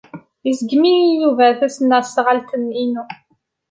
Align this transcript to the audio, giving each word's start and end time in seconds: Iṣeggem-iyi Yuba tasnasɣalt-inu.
Iṣeggem-iyi 0.49 1.07
Yuba 1.21 1.45
tasnasɣalt-inu. 1.59 3.03